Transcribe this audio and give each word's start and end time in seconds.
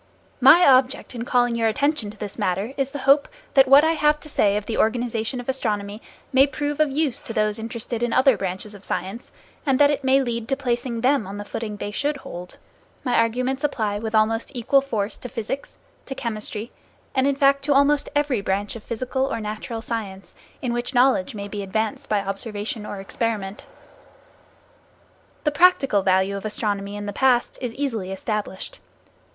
My 0.39 0.65
object 0.65 1.13
in 1.13 1.25
calling 1.25 1.53
your 1.53 1.67
attention 1.67 2.09
to 2.09 2.17
this 2.17 2.39
matter 2.39 2.73
is 2.75 2.89
the 2.89 2.97
hope 3.05 3.27
that 3.53 3.67
what 3.67 3.83
I 3.83 3.91
have 3.91 4.19
to 4.21 4.29
say 4.29 4.57
of 4.57 4.65
the 4.65 4.75
organization 4.79 5.39
of 5.39 5.47
astronomy 5.47 6.01
may 6.33 6.47
prove 6.47 6.79
of 6.79 6.89
use 6.89 7.21
to 7.21 7.33
those 7.33 7.59
interested 7.59 8.01
in 8.01 8.11
other 8.11 8.35
branches 8.35 8.73
of 8.73 8.83
science, 8.83 9.31
and 9.63 9.77
that 9.77 9.91
it 9.91 10.03
may 10.03 10.19
lead 10.23 10.47
to 10.47 10.55
placing 10.57 11.01
them 11.01 11.27
on 11.27 11.37
the 11.37 11.45
footing 11.45 11.77
they 11.77 11.91
should 11.91 12.17
hold. 12.17 12.57
My 13.03 13.13
arguments 13.13 13.63
apply 13.63 13.99
with 13.99 14.15
almost 14.15 14.49
equal 14.55 14.81
force 14.81 15.17
to 15.17 15.29
physics, 15.29 15.77
to 16.07 16.15
chemistry, 16.15 16.71
and 17.13 17.27
in 17.27 17.35
fact 17.35 17.61
to 17.65 17.73
almost 17.75 18.09
every 18.15 18.41
branch 18.41 18.75
of 18.75 18.83
physical 18.83 19.27
or 19.31 19.39
natural 19.39 19.83
science, 19.83 20.33
in 20.63 20.73
which 20.73 20.95
knowledge 20.95 21.35
may 21.35 21.47
be 21.47 21.61
advanced 21.61 22.09
by 22.09 22.21
observation 22.21 22.87
or 22.87 22.99
experiment. 22.99 23.67
The 25.43 25.51
practical 25.51 26.01
value 26.01 26.35
of 26.35 26.43
astronomy 26.43 26.95
in 26.95 27.05
the 27.05 27.13
past 27.13 27.59
is 27.61 27.75
easily 27.75 28.11
established. 28.11 28.79